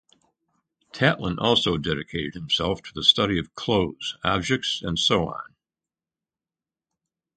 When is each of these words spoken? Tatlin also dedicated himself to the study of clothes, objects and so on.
Tatlin 0.93 1.37
also 1.37 1.77
dedicated 1.77 2.33
himself 2.33 2.81
to 2.81 2.91
the 2.91 3.03
study 3.03 3.37
of 3.37 3.53
clothes, 3.53 4.17
objects 4.23 4.81
and 4.81 4.97
so 4.97 5.27
on. 5.27 5.53